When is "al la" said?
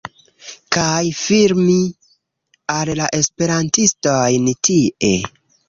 2.77-3.11